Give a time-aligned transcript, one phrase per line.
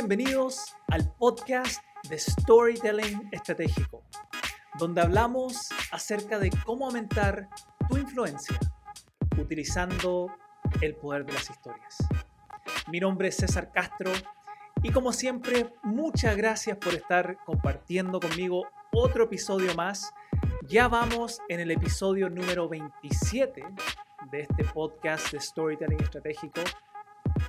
[0.00, 4.02] bienvenidos al podcast de Storytelling Estratégico,
[4.78, 7.50] donde hablamos acerca de cómo aumentar
[7.86, 8.58] tu influencia
[9.38, 10.34] utilizando
[10.80, 11.98] el poder de las historias.
[12.90, 14.10] Mi nombre es César Castro
[14.82, 20.14] y como siempre, muchas gracias por estar compartiendo conmigo otro episodio más.
[20.66, 23.62] Ya vamos en el episodio número 27
[24.30, 26.62] de este podcast de Storytelling Estratégico.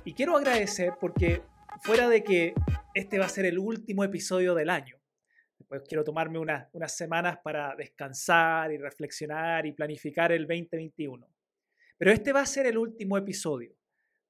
[0.04, 1.42] Y quiero agradecer porque
[1.82, 2.54] fuera de que
[2.94, 5.00] este va a ser el último episodio del año,
[5.58, 11.26] después quiero tomarme unas semanas para descansar y reflexionar y planificar el 2021.
[11.98, 13.74] Pero este va a ser el último episodio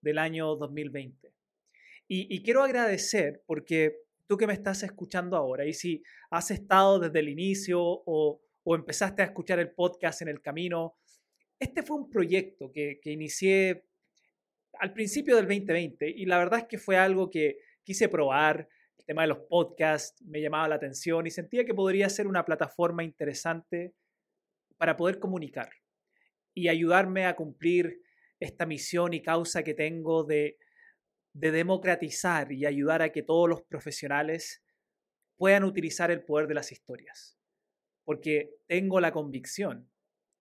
[0.00, 1.32] del año 2020.
[2.08, 7.00] Y, y quiero agradecer porque tú que me estás escuchando ahora, y si has estado
[7.00, 10.96] desde el inicio o, o empezaste a escuchar el podcast en el camino,
[11.58, 13.84] este fue un proyecto que, que inicié
[14.82, 18.68] al principio del 2020 y la verdad es que fue algo que quise probar.
[18.98, 22.44] El tema de los podcasts me llamaba la atención y sentía que podría ser una
[22.44, 23.94] plataforma interesante
[24.76, 25.70] para poder comunicar
[26.52, 28.02] y ayudarme a cumplir
[28.40, 30.58] esta misión y causa que tengo de,
[31.32, 34.64] de democratizar y ayudar a que todos los profesionales
[35.36, 37.38] puedan utilizar el poder de las historias.
[38.02, 39.88] Porque tengo la convicción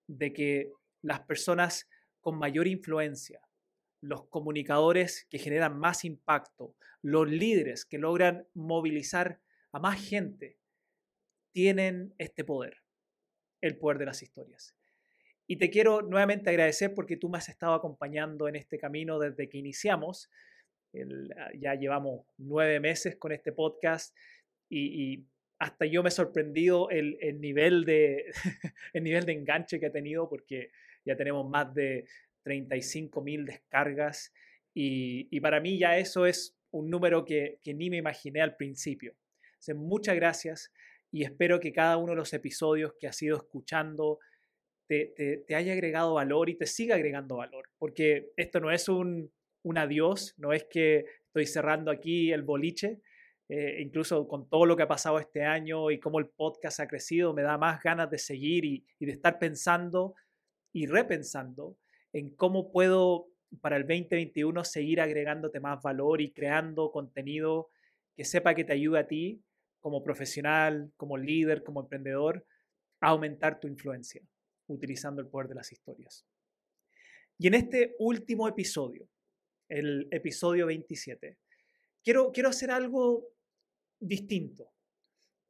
[0.08, 0.72] de que
[1.03, 1.88] las personas
[2.22, 3.39] con mayor influencia,
[4.02, 9.39] los comunicadores que generan más impacto, los líderes que logran movilizar
[9.71, 10.58] a más gente,
[11.52, 12.77] tienen este poder,
[13.61, 14.75] el poder de las historias.
[15.47, 19.49] Y te quiero nuevamente agradecer porque tú me has estado acompañando en este camino desde
[19.49, 20.30] que iniciamos.
[21.38, 24.15] Ah, ya llevamos nueve meses con este podcast
[24.69, 25.25] y,
[25.59, 28.33] hasta yo me he sorprendido el, el, nivel de,
[28.93, 30.71] el nivel de enganche que ha tenido porque
[31.05, 32.05] ya tenemos más de
[32.44, 34.34] 35 mil descargas
[34.73, 39.15] y, para mí ya eso es un número que, ni me imaginé al principio.
[39.76, 40.71] muchas gracias
[41.11, 44.20] y espero que cada uno de los episodios que has ido escuchando
[44.88, 49.32] te, haya agregado valor y te siga agregando valor, porque esto no es un,
[49.64, 52.99] un adiós, no es que estoy cerrando aquí el boliche,
[53.48, 56.88] eh, incluso con todo lo que ha pasado este año y cómo el podcast ha
[56.88, 60.15] crecido, me da más ganas de seguir y de estar pensando
[60.73, 61.77] y repensando
[62.14, 63.30] en cómo puedo
[63.60, 67.70] para el 2021 seguir agregándote más valor y creando contenido
[68.16, 69.44] que sepa que te ayude a ti
[69.80, 72.45] como profesional, como líder, como emprendedor,
[73.02, 74.21] a aumentar tu influencia
[74.67, 76.26] utilizando el poder de las historias.
[77.38, 79.10] Y en este último episodio,
[79.67, 81.38] el episodio 27,
[82.04, 83.27] quiero, quiero hacer algo
[84.00, 84.71] distinto,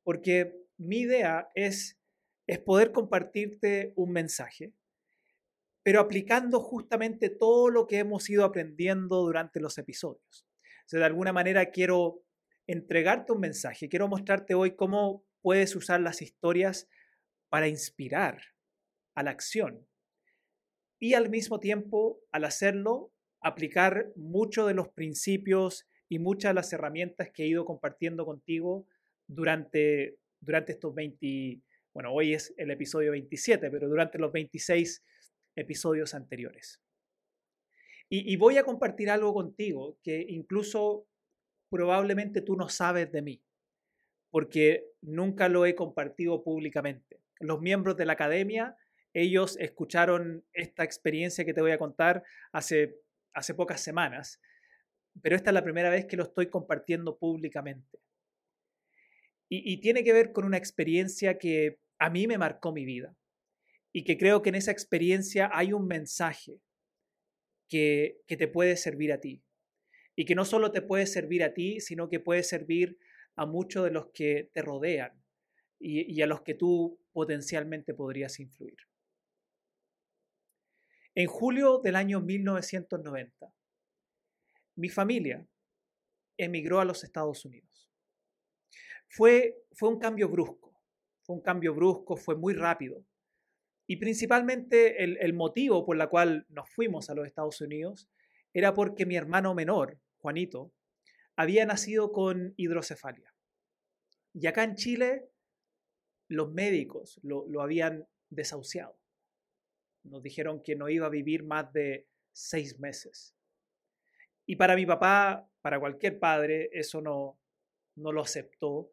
[0.04, 2.00] porque mi idea es,
[2.48, 4.74] es poder compartirte un mensaje
[5.84, 10.46] pero aplicando justamente todo lo que hemos ido aprendiendo durante los episodios.
[10.94, 12.24] O de alguna manera quiero
[12.68, 16.88] entregarte un mensaje, quiero mostrarte hoy cómo puedes usar las historias
[17.50, 18.41] para inspirar
[19.16, 19.88] a la acción
[21.02, 26.72] y al mismo tiempo, al hacerlo, aplicar muchos de los principios y muchas de las
[26.74, 28.86] herramientas que he ido compartiendo contigo
[29.28, 31.59] durante, durante estos 20,
[31.91, 35.03] bueno, hoy es el episodio 27, pero durante los 26
[35.56, 36.82] episodios anteriores.
[38.14, 41.08] Y, voy a compartir algo contigo que incluso
[41.70, 43.42] probablemente tú no sabes de mí,
[44.30, 47.22] porque nunca lo he compartido públicamente.
[47.40, 48.76] Los miembros de la academia,
[49.14, 52.98] ellos escucharon esta experiencia que te voy a contar hace,
[53.34, 54.42] hace pocas semanas,
[55.22, 58.00] pero esta es la primera vez que lo estoy compartiendo públicamente.
[59.54, 63.16] y tiene que ver con una experiencia que a mí me marcó mi vida
[63.94, 66.62] y que creo que en esa experiencia hay un mensaje
[67.68, 69.44] que, te puede servir a ti.
[70.16, 72.97] Y que no solo te puede servir a ti, sino que puede servir
[73.35, 75.12] a muchos de los que te rodean
[75.79, 78.78] y, y a los que tú potencialmente podrías influir.
[81.16, 83.53] En julio del año 1990,
[84.76, 85.46] mi familia
[86.37, 87.90] emigró a los Estados Unidos.
[89.09, 90.73] Fue, fue un cambio brusco,
[91.23, 93.05] fue un cambio brusco, fue muy rápido.
[93.91, 98.08] Y principalmente el, motivo por el cual nos fuimos a los Estados Unidos
[98.53, 100.72] era porque mi hermano menor, Juanito,
[101.35, 103.35] había nacido con hidrocefalia.
[104.34, 105.29] Y acá en Chile
[106.29, 108.97] los médicos lo, lo, habían desahuciado.
[110.03, 113.35] Nos dijeron que no iba a vivir más de seis meses.
[114.46, 117.41] Y para mi papá, para cualquier padre, eso no,
[117.97, 118.90] no lo aceptó.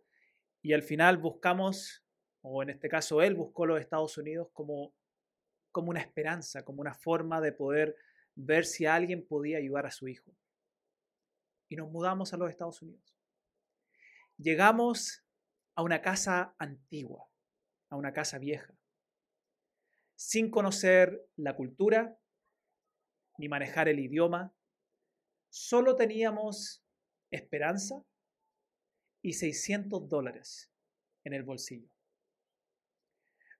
[0.61, 2.05] Y al final buscamos
[2.43, 4.95] o en este caso él buscó los Estados Unidos como,
[5.73, 7.97] como una esperanza, como una forma de poder
[8.35, 10.33] ver si alguien podía ayudar a su hijo.
[11.69, 13.17] Y nos mudamos a los Estados Unidos.
[14.37, 15.25] llegamos
[15.75, 17.29] a una casa antigua,
[17.91, 18.75] a una casa vieja,
[20.17, 22.19] sin conocer la cultura
[23.39, 24.53] ni manejar el idioma,
[25.49, 26.85] solo teníamos
[27.31, 28.05] esperanza
[29.23, 30.71] y 600 dólares
[31.25, 31.89] en el bolsillo.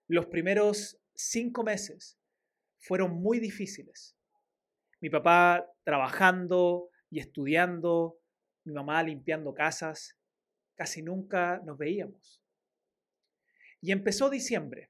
[0.09, 2.17] Los primeros cinco meses
[2.79, 4.17] fueron muy difíciles.
[5.01, 8.19] Mi papá trabajando y estudiando,
[8.65, 10.17] mi mamá limpiando casas,
[10.75, 12.41] casi nunca nos veíamos.
[13.81, 14.89] Y empezó diciembre.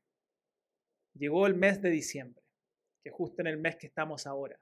[1.16, 2.42] Llegó el mes de diciembre,
[3.04, 4.58] que justo en el mes que estamos ahora.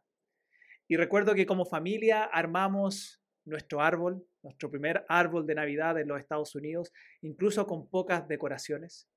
[0.88, 6.20] Y recuerdo que como familia armamos nuestro árbol, nuestro primer árbol de Navidad en los
[6.20, 9.08] Estados Unidos, incluso con pocas decoraciones.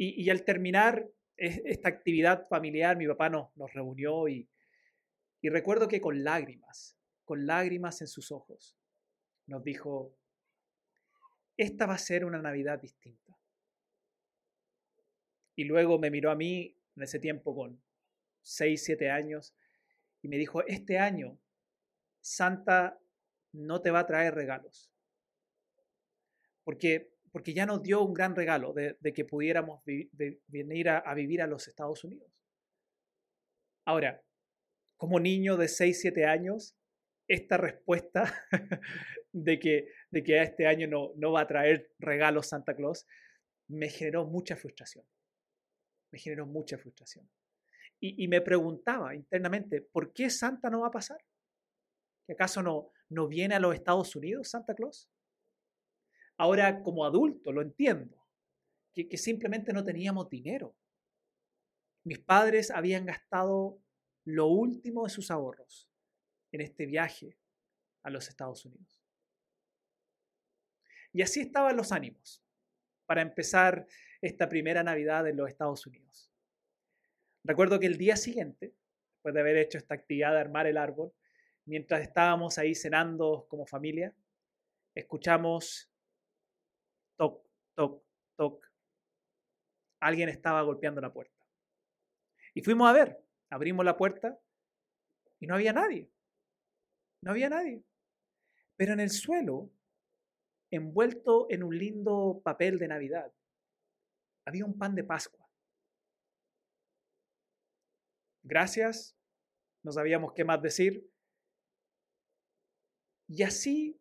[0.00, 4.48] Y, al terminar esta actividad familiar, mi papá nos, reunió y,
[5.40, 8.76] y recuerdo que con lágrimas, con lágrimas en sus ojos,
[9.46, 10.16] nos dijo,
[11.56, 13.36] esta va a ser una Navidad distinta.
[15.56, 17.82] Y luego me miró a mí en ese tiempo con
[18.42, 19.54] 6, 7 años
[20.22, 21.38] y me dijo, este año
[22.20, 23.00] Santa
[23.52, 24.92] no te va a traer regalos.
[26.64, 29.82] Porque, porque ya nos dio un gran regalo de, que pudiéramos
[30.46, 32.30] venir a, vivir a los Estados Unidos.
[33.86, 34.22] Ahora,
[34.96, 36.76] como niño de 6, 7 años,
[37.28, 38.32] esta respuesta
[39.32, 43.06] de que, de que este año no, no va a traer regalos Santa Claus
[43.68, 45.06] me generó mucha frustración.
[46.10, 47.28] Me generó mucha frustración.
[48.00, 51.18] Y, me preguntaba internamente, ¿por qué Santa no va a pasar?
[52.24, 55.10] ¿Que acaso no, no viene a los Estados Unidos Santa Claus?
[56.38, 58.16] Ahora, como adulto, lo entiendo,
[58.94, 60.74] que, simplemente no teníamos dinero.
[62.04, 63.80] Mis padres habían gastado
[64.24, 65.90] lo último de sus ahorros
[66.52, 67.36] en este viaje
[68.02, 68.98] a los Estados Unidos.
[71.12, 72.42] Y así estaban los ánimos
[73.06, 73.86] para empezar
[74.20, 76.30] esta primera Navidad en los Estados Unidos.
[77.42, 78.74] Recuerdo que el día siguiente,
[79.14, 81.12] después de haber hecho esta actividad de armar el árbol,
[81.64, 84.14] mientras estábamos ahí cenando como familia,
[84.94, 85.90] escuchamos
[87.18, 87.44] toc,
[87.74, 88.02] toc,
[88.36, 88.64] toc.
[90.00, 91.44] Alguien estaba golpeando la puerta.
[92.54, 93.18] Y fuimos a ver,
[93.50, 94.40] abrimos la puerta
[95.40, 96.10] y no había nadie.
[97.22, 97.84] No había nadie.
[98.76, 99.70] Pero en el suelo,
[100.70, 103.32] envuelto en un lindo papel de Navidad,
[104.46, 105.48] había un pan de Pascua
[108.48, 109.16] gracias,
[109.84, 111.08] no sabíamos qué más decir.
[113.28, 114.00] Y así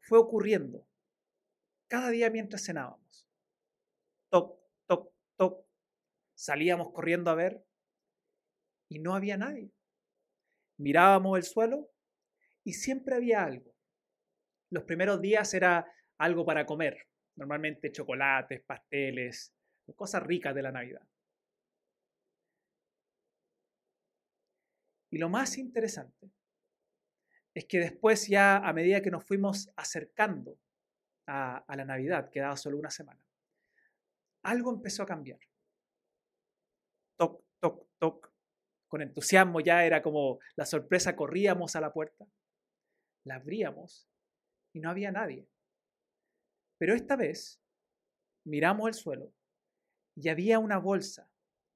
[0.00, 0.86] fue ocurriendo
[1.88, 3.26] cada día mientras cenábamos.
[4.30, 5.66] Toc, toc, toc.
[6.34, 7.64] Salíamos corriendo a ver
[8.88, 9.72] y no había nadie.
[10.78, 11.90] Mirábamos el suelo
[12.64, 13.74] y siempre había algo.
[14.70, 19.54] Los primeros días era algo para comer, normalmente chocolates, pasteles,
[19.94, 21.06] cosas ricas de la Navidad.
[25.10, 26.30] Y lo más interesante
[27.54, 30.58] es que después ya a medida que nos fuimos acercando
[31.26, 33.20] a, la Navidad, quedaba solo una semana,
[34.42, 35.40] algo empezó a cambiar.
[37.16, 38.32] Toc, toc, toc.
[38.88, 42.24] Con entusiasmo ya era como la sorpresa, corríamos a la puerta,
[43.24, 44.08] la abríamos
[44.72, 45.48] y no había nadie.
[46.78, 47.60] Pero esta vez
[48.44, 49.32] miramos el suelo
[50.14, 51.30] y había una bolsa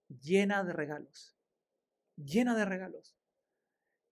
[0.08, 1.36] llena de regalos,
[2.16, 3.16] llena de regalos.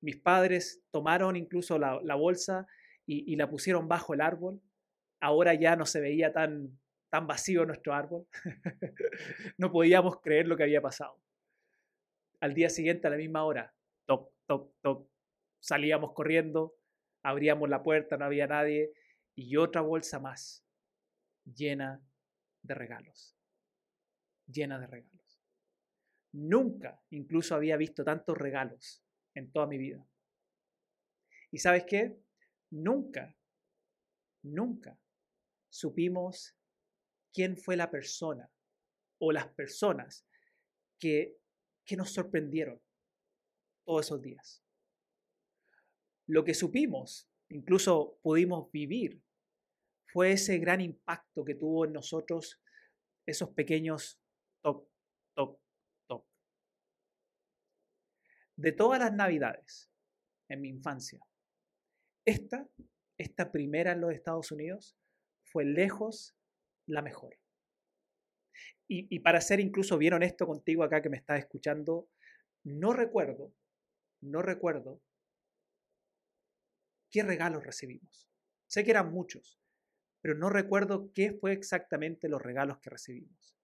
[0.01, 2.67] Mis padres tomaron incluso la, bolsa
[3.05, 4.61] y, la pusieron bajo el árbol.
[5.21, 6.79] Ahora ya no se veía tan,
[7.11, 8.27] tan vacío nuestro árbol.
[9.59, 11.21] no podíamos creer lo que había pasado.
[12.41, 13.75] Al día siguiente, a la misma hora,
[14.07, 15.09] toc, toc, toc,
[15.61, 16.77] salíamos corriendo,
[17.23, 18.93] abríamos la puerta, no había nadie,
[19.35, 20.65] y otra bolsa más,
[21.45, 22.01] llena
[22.63, 23.37] de regalos.
[24.47, 25.43] Llena de regalos.
[26.33, 29.03] Nunca incluso había visto tantos regalos
[29.35, 30.07] en toda mi vida.
[31.51, 32.21] ¿Y sabes qué?
[32.71, 33.35] Nunca,
[34.43, 34.97] nunca
[35.71, 36.57] supimos
[37.33, 38.51] quién fue la persona
[39.21, 40.27] o las personas
[40.99, 41.39] que,
[41.85, 42.81] que nos sorprendieron
[43.85, 44.63] todos esos días.
[46.27, 49.23] Lo que supimos, incluso pudimos vivir,
[50.07, 52.61] fue ese gran impacto que tuvo en nosotros
[53.27, 54.21] esos pequeños
[54.63, 54.89] toc,
[55.35, 55.61] toc,
[58.57, 59.89] de todas las navidades
[60.49, 61.21] en mi infancia,
[62.25, 62.69] esta,
[63.17, 64.97] esta primera en los Estados Unidos,
[65.51, 66.37] fue lejos
[66.87, 67.39] la mejor.
[68.91, 72.09] Y, para ser incluso bien honesto contigo acá que me estás escuchando,
[72.65, 73.53] no recuerdo,
[74.23, 75.03] no recuerdo
[77.11, 78.31] qué regalos recibimos.
[78.67, 79.61] Sé que eran muchos,
[80.23, 83.55] pero no recuerdo qué fue exactamente los regalos que recibimos.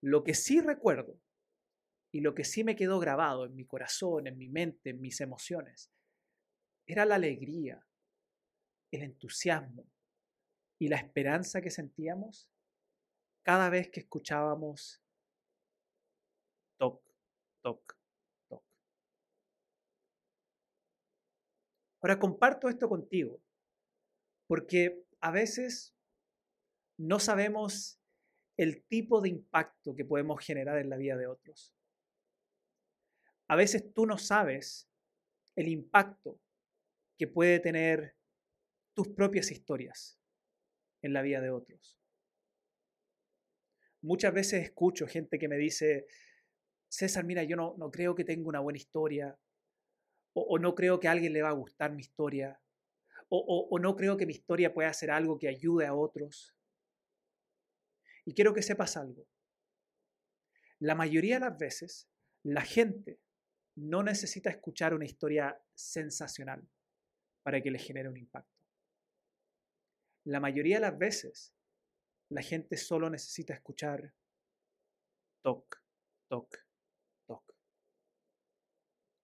[0.00, 1.20] Lo que sí recuerdo
[2.10, 5.20] y lo que sí me quedó grabado en mi corazón, en mi mente, en mis
[5.20, 5.92] emociones,
[6.86, 7.86] era la alegría,
[8.90, 9.86] el entusiasmo
[10.80, 12.48] y la esperanza que sentíamos
[13.42, 15.02] cada vez que escuchábamos
[16.78, 17.04] toc,
[17.62, 17.98] toc,
[18.48, 18.64] toc.
[22.00, 23.42] Ahora comparto esto contigo
[24.46, 25.94] porque a veces
[26.96, 28.00] no sabemos
[28.56, 31.74] el tipo de impacto que podemos generar en la vida de otros.
[33.48, 34.88] A veces tú no sabes
[35.56, 36.40] el impacto
[37.18, 38.16] que puede tener
[38.94, 40.19] tus propias historias
[41.02, 41.98] en la vida de otros.
[44.02, 46.06] Muchas veces escucho gente que me dice,
[46.88, 49.38] César, mira, yo no, no creo que tenga una buena historia,
[50.32, 52.60] o, no creo que a alguien le va a gustar mi historia,
[53.28, 56.54] o, o no creo que mi historia pueda ser algo que ayude a otros.
[58.24, 59.26] Y quiero que sepas algo.
[60.78, 62.08] La mayoría de las veces,
[62.42, 63.20] la gente
[63.76, 66.66] no necesita escuchar una historia sensacional
[67.42, 68.59] para que le genere un impacto.
[70.24, 71.54] La mayoría de las veces,
[72.28, 74.12] la gente solo necesita escuchar
[75.42, 75.82] toc,
[76.28, 76.56] toc,
[77.26, 77.54] toc.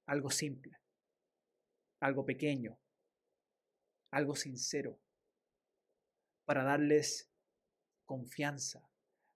[0.06, 0.80] Algo simple,
[2.00, 2.78] algo pequeño,
[4.10, 4.98] algo sincero,
[6.46, 7.30] para darles
[8.06, 8.88] confianza,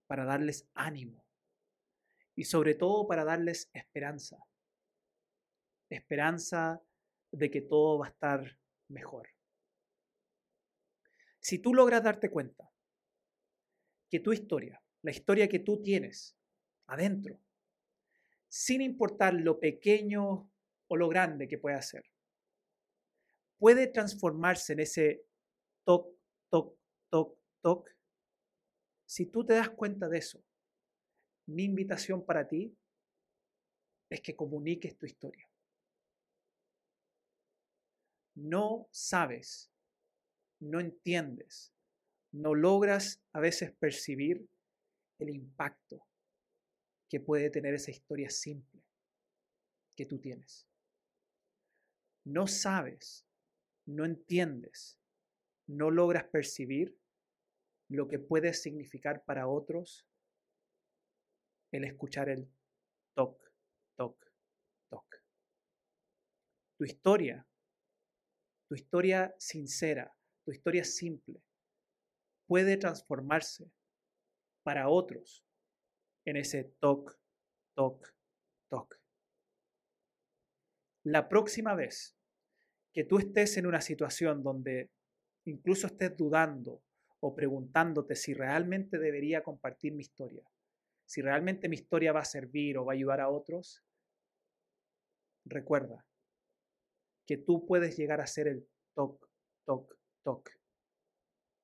[0.07, 1.27] para darles ánimo
[2.35, 4.39] y sobre todo para darles esperanza.
[5.91, 6.83] Esperanza
[7.33, 9.29] de que todo va a estar mejor.
[11.41, 12.71] Si tú logras darte cuenta
[14.11, 16.37] que tu historia, la historia que tú tienes
[16.87, 17.41] adentro,
[18.49, 20.51] sin importar lo pequeño
[20.89, 22.05] o lo grande que pueda ser,
[23.59, 25.25] puede transformarse en ese
[25.85, 26.15] toc,
[26.51, 26.77] toc,
[27.11, 27.89] toc, toc.
[29.07, 30.43] Si tú te das cuenta de eso,
[31.47, 32.77] mi invitación para ti
[34.09, 35.49] es que comuniques tu historia.
[38.35, 39.70] No sabes,
[40.61, 41.73] no entiendes,
[42.33, 44.49] no logras a veces percibir
[45.19, 46.07] el impacto
[47.09, 48.83] que puede tener esa historia simple
[49.97, 50.67] que tú tienes.
[52.25, 53.27] No sabes
[53.91, 54.99] no entiendes,
[55.67, 56.97] no logras percibir
[57.89, 60.07] lo que puede significar para otros
[61.73, 62.49] el escuchar el
[63.15, 63.41] toc,
[63.97, 64.33] toc,
[64.89, 65.25] toc.
[66.79, 67.47] Tu historia,
[68.69, 70.17] tu historia sincera,
[70.51, 71.41] tu historia simple,
[72.49, 73.71] puede transformarse
[74.65, 75.45] para otros
[76.25, 77.17] en ese toc,
[77.77, 78.13] toc,
[78.69, 79.01] toc.
[81.05, 82.17] La próxima vez
[82.93, 84.91] que tú estés en una situación donde
[85.45, 86.83] incluso estés dudando
[87.21, 90.43] o preguntándote si realmente debería compartir mi historia,
[91.07, 93.85] si realmente mi historia va a servir o va a ayudar a otros,
[95.45, 96.05] recuerda
[97.25, 99.31] que tú puedes llegar a ser el toc,
[99.65, 100.51] toc, toc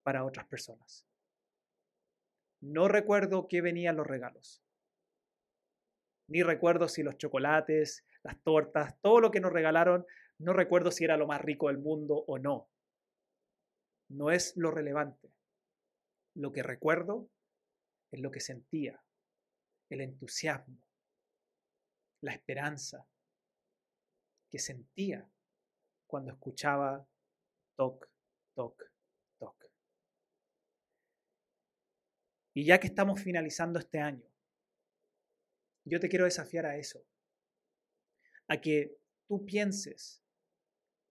[0.02, 1.06] para otras personas.
[2.60, 4.62] No recuerdo qué venían los regalos.
[6.28, 10.06] Ni recuerdo si los chocolates, las tortas, todo lo que nos regalaron
[10.38, 12.68] no recuerdo si era lo más rico del mundo o no.
[14.08, 15.32] No es lo relevante.
[16.34, 17.30] Lo que recuerdo
[18.10, 19.02] es lo que sentía,
[19.88, 20.78] el entusiasmo,
[22.20, 23.06] la esperanza
[24.50, 25.28] que sentía
[26.06, 27.06] cuando escuchaba
[27.76, 28.08] toc,
[28.56, 28.90] toc,
[29.38, 29.70] toc.
[32.54, 34.26] Y ya que estamos finalizando este año,
[35.84, 37.04] yo te quiero desafiar a eso,
[38.48, 38.98] a que
[39.28, 40.22] tú pienses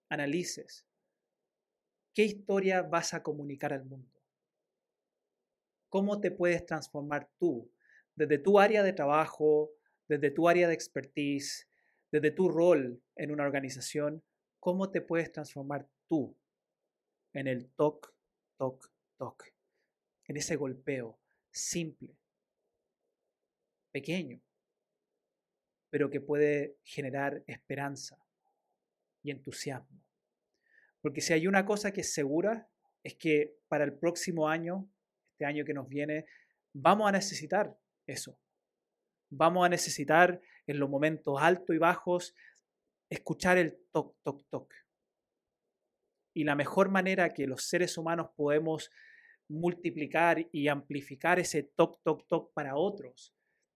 [0.08, 0.86] analices
[2.14, 4.10] qué historia vas a comunicar al mundo.
[5.88, 7.70] ¿Cómo te puedes transformar tú
[8.14, 9.70] desde tu área de trabajo,
[10.08, 11.68] desde tu área de expertise,
[12.10, 14.24] desde tu rol en una organización?
[14.60, 16.36] ¿Cómo te puedes transformar tú
[17.38, 18.14] en el toc,
[18.56, 19.44] toc, toc?
[20.28, 21.18] En ese golpeo
[21.50, 22.16] simple,
[23.92, 24.40] pequeño,
[25.90, 28.26] pero que puede generar esperanza,
[29.26, 30.00] y entusiasmo.
[31.02, 32.68] Porque si hay una cosa que es segura,
[33.02, 34.88] es que para el próximo año,
[35.32, 36.26] este año que nos viene,
[36.72, 37.76] vamos a necesitar
[38.06, 38.38] eso.
[39.28, 42.34] Vamos a necesitar en los momentos altos y bajos
[43.10, 44.72] escuchar el toc, toc, toc.
[46.36, 48.90] Y la mejor manera que los seres humanos podemos
[49.48, 53.32] multiplicar y amplificar ese toc, toc, toc para otros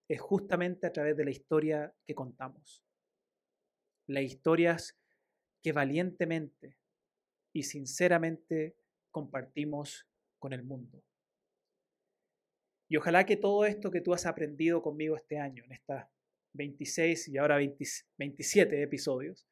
[0.06, 2.84] es justamente a través de la historia que contamos.
[4.08, 4.98] Las historias
[5.62, 6.76] que valientemente
[7.54, 8.76] y sinceramente
[9.10, 10.06] compartimos
[10.38, 11.02] con el mundo.
[12.90, 16.08] Y ojalá que todo esto que tú has aprendido conmigo este año, en estas
[16.52, 19.46] 26 y ahora 27 episodios,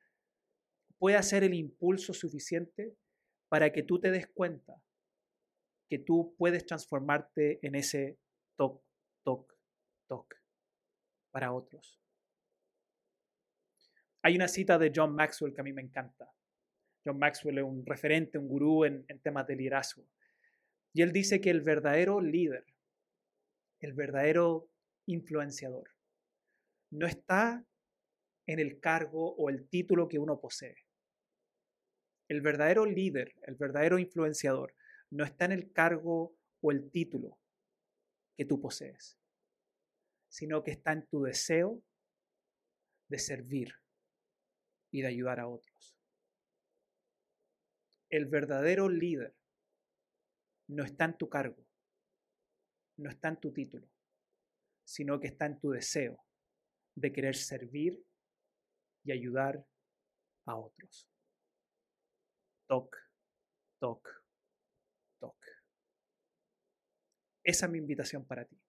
[0.98, 2.96] pueda ser el impulso suficiente
[3.48, 4.82] para que tú te des cuenta
[5.88, 8.18] que tú puedes transformarte en ese
[8.56, 8.82] toc,
[9.24, 9.54] toc,
[10.06, 10.34] toc
[11.30, 11.98] para otros.
[14.22, 16.30] Hay una cita de John Maxwell que a mí me encanta.
[17.04, 20.06] John Maxwell es un referente, un gurú en, en temas de liderazgo.
[20.92, 22.66] Y él dice que el verdadero líder,
[23.80, 24.68] el verdadero
[25.06, 25.90] influenciador,
[26.90, 27.64] no está
[28.46, 30.87] en el cargo o el título que uno posee.
[32.28, 34.74] El verdadero líder, el verdadero influenciador,
[35.10, 37.38] no está en el cargo o el título
[38.36, 39.18] que tú posees,
[40.28, 41.82] sino que está en tu deseo
[43.08, 43.72] de servir
[44.90, 45.96] y de ayudar a otros.
[48.10, 49.34] El verdadero líder
[50.68, 51.66] no está en tu cargo,
[52.98, 53.88] no está en tu título,
[54.84, 56.22] sino que está en tu deseo
[56.94, 58.04] de querer servir
[59.04, 59.66] y ayudar
[60.44, 61.08] a otros.
[62.68, 62.96] Toc,
[63.80, 64.08] toc,
[65.18, 65.36] toc.
[67.42, 68.60] Esa es mi invitación para ti.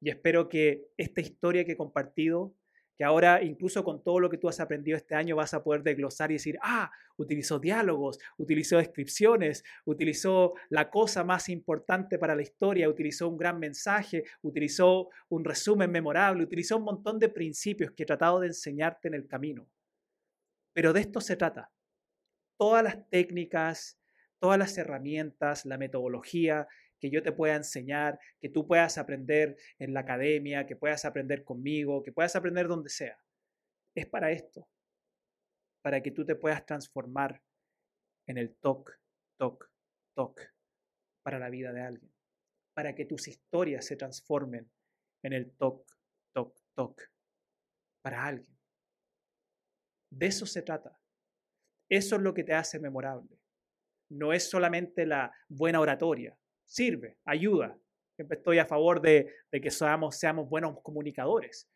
[0.00, 2.56] Y espero que esta historia que he compartido
[2.96, 5.82] que ahora incluso con todo lo que tú has aprendido este año vas a poder
[5.82, 12.42] desglosar y decir, ah, utilizó diálogos, utilizó descripciones, utilizó la cosa más importante para la
[12.42, 18.02] historia, utilizó un gran mensaje, utilizó un resumen memorable, utilizó un montón de principios que
[18.02, 19.66] he tratado de enseñarte en el camino.
[20.74, 21.70] Pero de esto se trata.
[22.62, 24.00] Todas las técnicas,
[24.38, 26.68] todas las herramientas, la metodología
[27.00, 31.42] que yo te pueda enseñar, que tú puedas aprender en la academia, que puedas aprender
[31.42, 33.18] conmigo, que puedas aprender donde sea.
[33.96, 34.68] Es para esto,
[35.82, 37.42] para que tú te puedas transformar
[38.28, 38.96] en el toc,
[39.40, 39.68] toc,
[40.14, 40.40] toc
[41.24, 42.14] para la vida de alguien,
[42.74, 44.70] para que tus historias se transformen
[45.24, 45.84] en el toc,
[46.32, 47.10] toc, toc
[48.02, 48.56] para alguien.
[50.12, 51.01] De eso se trata.
[51.92, 53.38] Eso es lo que te hace memorable.
[54.08, 57.78] No es solamente la buena oratoria, sirve, ayuda.
[58.16, 61.68] Siempre estoy a favor de, que seamos, seamos buenos comunicadores.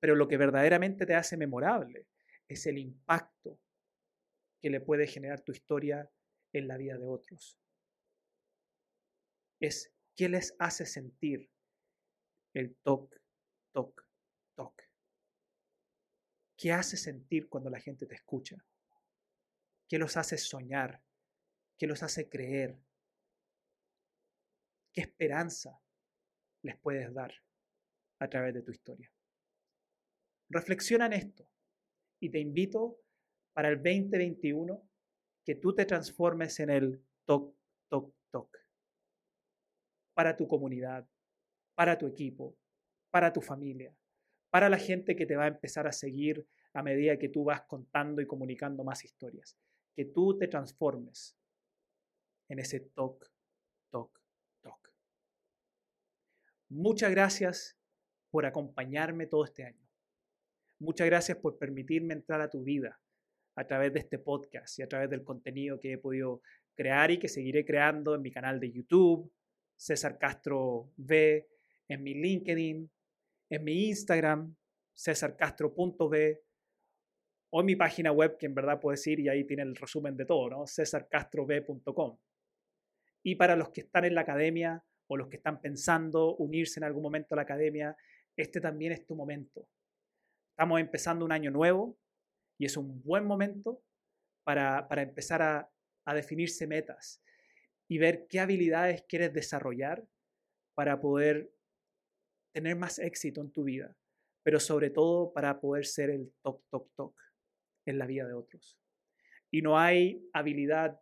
[0.00, 2.06] Pero lo que verdaderamente te hace memorable
[2.48, 3.60] es el impacto
[4.62, 6.10] que le puede generar tu historia
[6.54, 7.58] en la vida de otros.
[9.60, 11.50] Es qué les hace sentir
[12.54, 13.14] el toc,
[13.74, 14.02] toc,
[14.54, 14.82] toc.
[16.56, 18.56] ¿Qué hace sentir cuando la gente te escucha?
[19.92, 21.02] ¿Qué los hace soñar?
[21.76, 22.78] ¿Qué los hace creer?
[24.90, 25.78] ¿Qué esperanza
[26.62, 27.34] les puedes dar
[28.18, 29.12] a través de tu historia?
[30.48, 31.46] Reflexiona en esto
[32.20, 33.02] y te invito
[33.52, 34.82] para el 2021
[35.44, 37.54] que tú te transformes en el toc,
[37.90, 38.56] toc, toc.
[40.14, 41.06] Para tu comunidad,
[41.74, 42.56] para tu equipo,
[43.10, 43.94] para tu familia,
[44.48, 47.60] para la gente que te va a empezar a seguir a medida que tú vas
[47.64, 49.54] contando y comunicando más historias.
[49.94, 51.36] Que tú te transformes
[52.48, 53.30] en ese toc,
[53.90, 54.18] toc,
[56.68, 57.78] Muchas gracias
[58.30, 59.86] por acompañarme todo este año.
[60.78, 62.98] Muchas gracias por permitirme entrar a tu vida
[63.56, 66.40] a través de este podcast y a través del contenido que he podido
[66.74, 69.30] crear y que seguiré creando en mi canal de YouTube,
[69.76, 71.46] César Castro V,
[71.88, 72.90] en mi LinkedIn,
[73.50, 74.56] en mi Instagram,
[74.94, 76.42] cesarcastro.v,
[77.54, 80.16] o en mi página web, que en verdad puedes ir y ahí tiene el resumen
[80.16, 80.66] de todo, ¿no?
[80.66, 82.18] cesarcastrov.com.
[83.22, 86.84] Y para los que están en la academia, o los que están pensando unirse en
[86.84, 87.94] algún momento a la academia,
[88.36, 89.68] este también es tu momento.
[90.52, 91.98] Estamos empezando un año nuevo
[92.58, 93.82] y es un buen momento
[94.44, 95.70] para, empezar a,
[96.06, 97.22] a definirse metas
[97.86, 100.02] y ver qué habilidades quieres desarrollar
[100.74, 101.52] para poder
[102.54, 103.94] tener más éxito en tu vida,
[104.42, 107.14] pero sobre todo para poder ser el toc, toc, toc
[107.86, 108.78] en la vida de otros.
[109.50, 111.00] Y no hay habilidad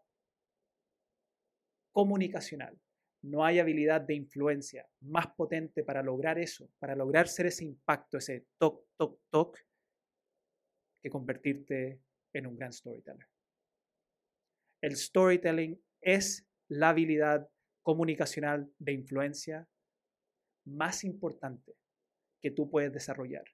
[1.92, 2.80] comunicacional
[3.22, 8.18] no hay habilidad de influencia más potente para lograr eso, para lograr ser ese impacto,
[8.18, 9.58] ese toc, toc, toc,
[11.02, 12.00] que convertirte
[12.32, 13.28] en un gran storyteller.
[14.80, 17.48] El storytelling es la habilidad
[17.82, 19.68] comunicacional de influencia
[20.64, 21.76] más importante
[22.40, 23.44] que tú puedes desarrollar.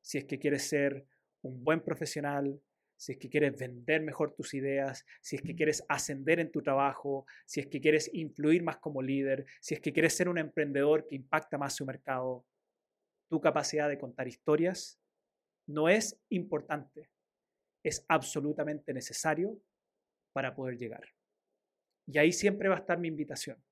[0.00, 1.06] Si es que quieres ser
[1.42, 2.60] un buen profesional,
[2.96, 6.62] si es que quieres vender mejor tus ideas, si es que quieres ascender en tu
[6.62, 10.38] trabajo, si es que quieres influir más como líder, si es que quieres ser un
[10.38, 12.44] emprendedor que impacta más su mercado,
[13.28, 14.98] tu capacidad de contar historias
[15.68, 17.10] no es importante,
[17.84, 19.60] es absolutamente necesario
[20.32, 21.04] para poder llegar.
[22.06, 23.62] Y ahí siempre va a estar mi invitación.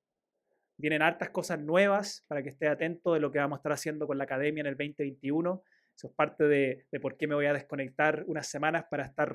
[0.79, 4.07] Vienen hartas cosas nuevas para que esté atento de lo que vamos a estar haciendo
[4.07, 5.62] con la academia en el 2021.
[5.96, 9.35] Eso es parte de, por qué me voy a desconectar unas semanas para estar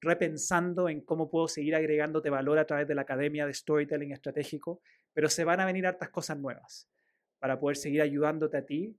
[0.00, 4.80] repensando en cómo puedo seguir agregándote valor a través de la academia de storytelling estratégico.
[5.12, 6.88] Pero se van a venir hartas cosas nuevas
[7.38, 8.98] para poder seguir ayudándote a ti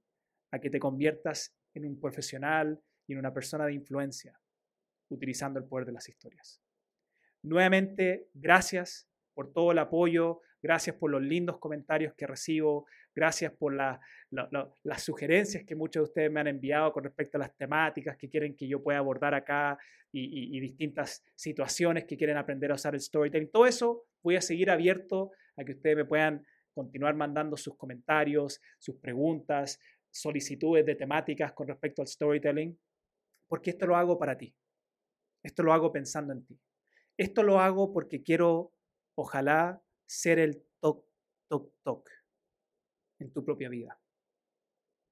[0.51, 4.39] a que te conviertas en un profesional y en una persona de influencia
[5.09, 6.61] utilizando el poder de las historias.
[7.41, 12.85] Nuevamente, gracias por todo el apoyo, gracias por los lindos comentarios que recibo,
[13.17, 17.57] gracias por las sugerencias que muchos de ustedes me han enviado con respecto a las
[17.57, 19.75] temáticas que quieren que yo pueda abordar acá
[20.11, 23.49] y, y distintas situaciones que quieren aprender a usar el storytelling.
[23.49, 28.61] Todo eso voy a seguir abierto a que ustedes me puedan continuar mandando sus comentarios,
[28.77, 29.79] sus preguntas,
[30.11, 32.79] solicitudes de temáticas con respecto al storytelling,
[33.47, 34.55] porque esto lo hago para ti.
[35.41, 36.59] Esto lo hago pensando en ti.
[37.17, 38.73] Esto lo hago porque quiero,
[39.15, 41.03] ojalá, ser el toc,
[41.49, 42.07] toc, toc
[43.19, 43.99] en tu propia vida.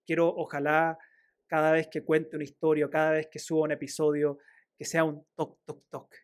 [0.05, 0.97] Quiero, ojalá,
[1.47, 4.39] cada vez que cuente una historia, cada vez que suba un episodio,
[4.77, 6.15] que sea un toc, toc, toc.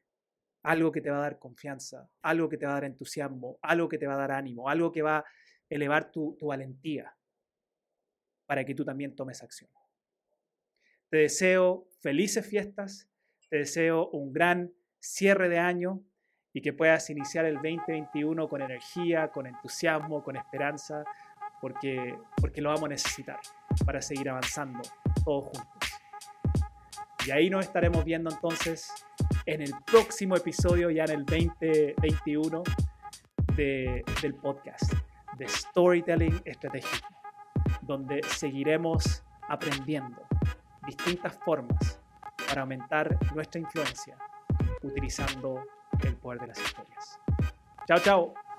[0.63, 3.89] Algo que te va a dar confianza, algo que te va a dar entusiasmo, algo
[3.89, 5.25] que te va a dar ánimo, algo que va a
[5.69, 7.15] elevar tu, tu valentía
[8.45, 9.69] para que tú también tomes acción.
[11.09, 13.09] Te deseo felices fiestas,
[13.49, 16.03] te deseo un gran cierre de año
[16.53, 21.03] y que puedas iniciar el 2021 con energía, con entusiasmo, con esperanza,
[21.61, 23.39] porque, porque lo vamos a necesitar
[23.85, 24.81] para seguir avanzando
[25.23, 25.89] todos juntos.
[27.25, 28.91] Y ahí nos estaremos viendo entonces
[29.45, 32.63] en el próximo episodio, ya en el 2021,
[33.55, 34.91] del podcast
[35.37, 37.07] de Storytelling Estratégico,
[37.81, 40.23] donde seguiremos aprendiendo
[40.87, 41.99] distintas formas
[42.47, 44.17] para aumentar nuestra influencia
[44.81, 45.63] utilizando
[46.03, 47.19] el poder de las historias.
[47.87, 48.50] Chao, chao.